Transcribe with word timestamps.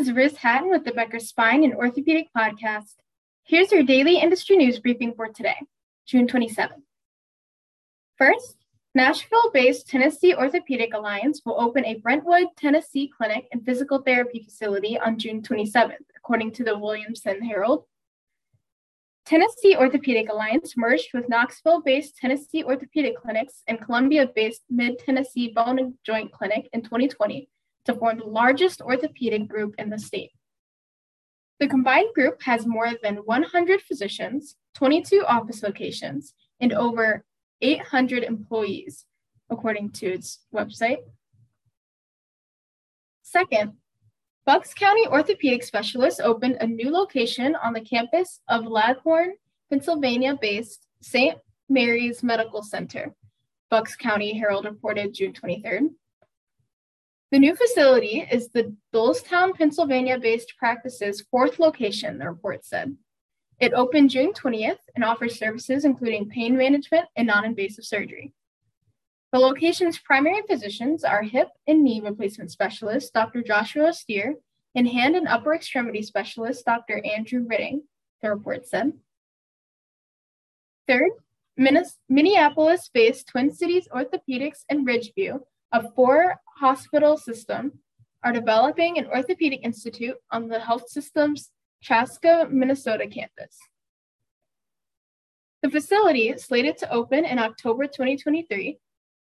Is 0.00 0.12
Riz 0.12 0.34
Hatton 0.38 0.70
with 0.70 0.86
the 0.86 0.92
Becker 0.92 1.18
Spine 1.18 1.62
and 1.62 1.74
Orthopedic 1.74 2.28
Podcast. 2.34 2.94
Here's 3.44 3.70
your 3.70 3.82
daily 3.82 4.16
industry 4.16 4.56
news 4.56 4.78
briefing 4.78 5.12
for 5.14 5.28
today, 5.28 5.58
June 6.06 6.26
27th. 6.26 6.80
First, 8.16 8.56
Nashville 8.94 9.50
based 9.52 9.88
Tennessee 9.88 10.34
Orthopedic 10.34 10.94
Alliance 10.94 11.42
will 11.44 11.60
open 11.60 11.84
a 11.84 11.96
Brentwood, 11.96 12.46
Tennessee 12.56 13.12
clinic 13.14 13.46
and 13.52 13.62
physical 13.62 13.98
therapy 13.98 14.42
facility 14.42 14.98
on 14.98 15.18
June 15.18 15.42
27th, 15.42 15.96
according 16.16 16.52
to 16.52 16.64
the 16.64 16.78
Williamson 16.78 17.42
Herald. 17.42 17.84
Tennessee 19.26 19.76
Orthopedic 19.76 20.30
Alliance 20.30 20.78
merged 20.78 21.10
with 21.12 21.28
Knoxville 21.28 21.82
based 21.82 22.16
Tennessee 22.16 22.64
Orthopedic 22.64 23.20
Clinics 23.20 23.64
and 23.66 23.78
Columbia 23.78 24.30
based 24.34 24.62
Mid 24.70 24.98
Tennessee 24.98 25.52
Bone 25.54 25.78
and 25.78 25.92
Joint 26.06 26.32
Clinic 26.32 26.70
in 26.72 26.80
2020 26.80 27.50
to 27.84 27.94
form 27.94 28.18
the 28.18 28.24
largest 28.24 28.80
orthopedic 28.80 29.48
group 29.48 29.74
in 29.78 29.90
the 29.90 29.98
state. 29.98 30.32
The 31.58 31.68
combined 31.68 32.14
group 32.14 32.42
has 32.42 32.66
more 32.66 32.92
than 33.02 33.16
100 33.16 33.82
physicians, 33.82 34.56
22 34.74 35.24
office 35.26 35.62
locations, 35.62 36.34
and 36.60 36.72
over 36.72 37.24
800 37.60 38.22
employees, 38.22 39.04
according 39.50 39.90
to 39.90 40.06
its 40.06 40.40
website. 40.54 40.98
Second, 43.22 43.74
Bucks 44.46 44.72
County 44.72 45.06
Orthopedic 45.06 45.62
Specialists 45.62 46.20
opened 46.20 46.56
a 46.60 46.66
new 46.66 46.90
location 46.90 47.54
on 47.56 47.74
the 47.74 47.80
campus 47.80 48.40
of 48.48 48.66
Langhorne, 48.66 49.34
Pennsylvania 49.68 50.36
based 50.40 50.86
St. 51.02 51.38
Mary's 51.68 52.22
Medical 52.22 52.62
Center, 52.62 53.14
Bucks 53.70 53.94
County 53.94 54.36
Herald 54.36 54.64
reported 54.64 55.14
June 55.14 55.32
23rd. 55.32 55.90
The 57.30 57.38
new 57.38 57.54
facility 57.54 58.26
is 58.30 58.48
the 58.48 58.74
Doylestown, 58.92 59.54
Pennsylvania 59.54 60.18
based 60.18 60.54
practice's 60.58 61.20
fourth 61.30 61.60
location, 61.60 62.18
the 62.18 62.28
report 62.28 62.64
said. 62.64 62.96
It 63.60 63.72
opened 63.72 64.10
June 64.10 64.32
20th 64.32 64.78
and 64.96 65.04
offers 65.04 65.38
services 65.38 65.84
including 65.84 66.28
pain 66.28 66.56
management 66.56 67.06
and 67.14 67.28
non 67.28 67.44
invasive 67.44 67.84
surgery. 67.84 68.32
The 69.32 69.38
location's 69.38 69.98
primary 69.98 70.42
physicians 70.48 71.04
are 71.04 71.22
hip 71.22 71.48
and 71.68 71.84
knee 71.84 72.00
replacement 72.00 72.50
specialist 72.50 73.14
Dr. 73.14 73.42
Joshua 73.42 73.92
Steer 73.92 74.34
and 74.74 74.88
hand 74.88 75.14
and 75.14 75.28
upper 75.28 75.54
extremity 75.54 76.02
specialist 76.02 76.64
Dr. 76.64 77.00
Andrew 77.04 77.46
Ritting, 77.46 77.82
the 78.22 78.30
report 78.30 78.66
said. 78.66 78.92
Third, 80.88 81.10
Minneapolis 82.08 82.90
based 82.92 83.28
Twin 83.28 83.52
Cities 83.52 83.86
Orthopedics 83.94 84.64
and 84.68 84.84
Ridgeview, 84.84 85.40
a 85.72 85.90
four 85.92 86.36
hospital 86.58 87.16
system, 87.16 87.72
are 88.22 88.32
developing 88.32 88.98
an 88.98 89.06
orthopedic 89.06 89.60
institute 89.62 90.16
on 90.30 90.48
the 90.48 90.60
health 90.60 90.88
system's 90.88 91.50
Chaska, 91.80 92.46
Minnesota 92.50 93.06
campus. 93.06 93.56
The 95.62 95.70
facility, 95.70 96.36
slated 96.36 96.76
to 96.78 96.92
open 96.92 97.24
in 97.24 97.38
October 97.38 97.86
2023, 97.86 98.78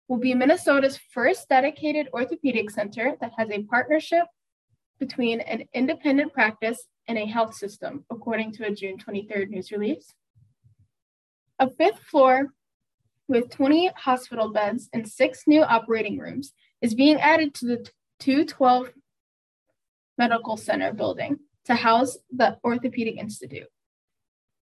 will 0.07 0.17
be 0.17 0.33
Minnesota's 0.35 0.99
first 1.11 1.49
dedicated 1.49 2.09
orthopedic 2.13 2.69
center 2.69 3.15
that 3.21 3.31
has 3.37 3.49
a 3.49 3.63
partnership 3.63 4.25
between 4.99 5.41
an 5.41 5.63
independent 5.73 6.33
practice 6.33 6.87
and 7.07 7.17
a 7.17 7.25
health 7.25 7.55
system, 7.55 8.05
according 8.11 8.51
to 8.53 8.65
a 8.65 8.71
June 8.71 8.97
23rd 8.97 9.49
news 9.49 9.71
release. 9.71 10.13
A 11.59 11.69
fifth 11.69 11.99
floor 11.99 12.53
with 13.27 13.49
20 13.49 13.91
hospital 13.95 14.51
beds 14.51 14.89
and 14.93 15.07
six 15.07 15.43
new 15.47 15.63
operating 15.63 16.17
rooms 16.17 16.53
is 16.81 16.93
being 16.93 17.19
added 17.19 17.53
to 17.55 17.65
the 17.65 17.89
212 18.19 18.91
Medical 20.17 20.57
Center 20.57 20.93
building 20.93 21.39
to 21.65 21.75
house 21.75 22.17
the 22.31 22.57
Orthopedic 22.63 23.17
Institute. 23.17 23.67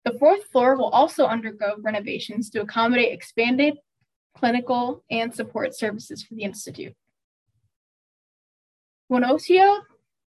The 0.06 0.18
fourth 0.18 0.46
floor 0.46 0.78
will 0.78 0.90
also 0.90 1.26
undergo 1.26 1.76
renovations 1.80 2.50
to 2.52 2.62
accommodate 2.62 3.12
expanded 3.14 3.78
clinical, 4.34 5.04
and 5.10 5.34
support 5.34 5.76
services 5.76 6.24
for 6.24 6.36
the 6.36 6.44
Institute. 6.44 6.94
Waconia, 9.12 9.82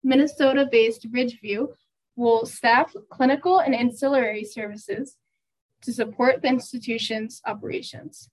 Minnesota 0.03 0.69
based 0.71 1.11
Ridgeview 1.11 1.69
will 2.17 2.45
staff 2.47 2.93
clinical 3.11 3.61
and 3.61 3.75
ancillary 3.75 4.45
services 4.45 5.17
to 5.85 5.93
support 5.93 6.43
the 6.43 6.49
institution's 6.49 7.41
operations. 7.47 8.29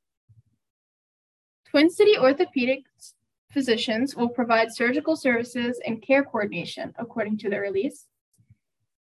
Twin 1.70 1.90
City 1.90 2.18
Orthopedic 2.18 2.84
physicians 3.52 4.16
will 4.16 4.30
provide 4.30 4.74
surgical 4.74 5.16
services 5.16 5.80
and 5.86 6.02
care 6.02 6.24
coordination, 6.24 6.94
according 6.98 7.38
to 7.40 7.50
the 7.50 7.60
release. 7.60 8.08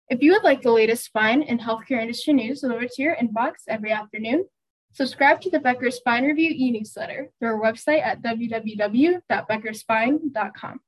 If 0.10 0.22
you 0.22 0.32
would 0.32 0.44
like 0.44 0.62
the 0.62 0.72
latest 0.72 1.06
spine 1.06 1.44
and 1.44 1.60
healthcare 1.60 2.02
industry 2.02 2.34
news 2.34 2.62
delivered 2.62 2.90
to 2.92 3.02
your 3.02 3.16
inbox 3.16 3.54
every 3.68 3.92
afternoon, 3.92 4.46
Subscribe 4.92 5.40
to 5.42 5.50
the 5.50 5.60
Becker 5.60 5.90
Spine 5.92 6.26
Review 6.26 6.52
e 6.54 6.72
newsletter 6.72 7.30
through 7.40 7.50
our 7.50 7.62
website 7.62 8.02
at 8.02 8.22
www.beckerspine.com. 8.22 10.80